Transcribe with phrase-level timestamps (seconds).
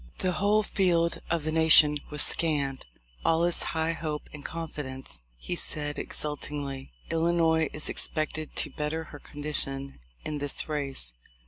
[0.17, 2.87] "The whole field of the nation was scanned;
[3.23, 6.91] all is high hope and confidence," he said exultingly.
[7.11, 11.13] "Illinois is expected to better her condition in this race.